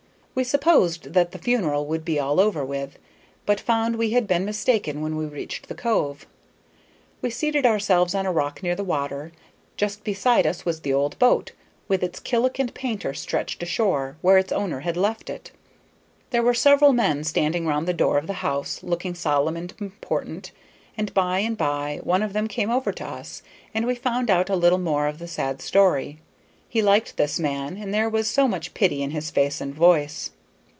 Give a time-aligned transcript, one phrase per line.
[0.33, 2.97] We supposed that the funeral would be all over with,
[3.45, 6.25] but found we had been mistaken when we reached the cove.
[7.21, 9.33] We seated ourselves on a rock near the water;
[9.75, 11.51] just beside us was the old boat,
[11.89, 15.51] with its killick and painter stretched ashore, where its owner had left it.
[16.29, 20.53] There were several men standing around the door of the house, looking solemn and important,
[20.97, 23.43] and by and by one of them came over to us,
[23.73, 26.19] and we found out a little more of the sad story.
[26.73, 30.29] We liked this man, there was so much pity in his face and voice.